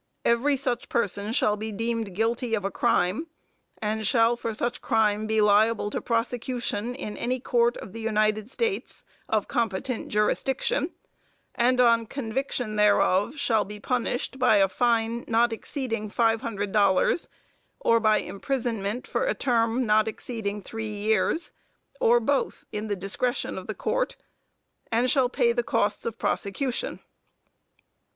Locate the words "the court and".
23.67-25.11